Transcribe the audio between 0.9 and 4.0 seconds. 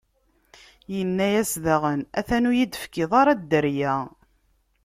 Inna-as daɣen: A-t-an ur yi-d-tefkiḍ ara dderya.